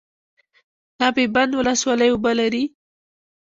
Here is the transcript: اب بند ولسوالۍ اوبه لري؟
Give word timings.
اب 1.07 1.15
بند 1.35 1.51
ولسوالۍ 1.59 2.09
اوبه 2.11 2.31
لري؟ 2.39 2.63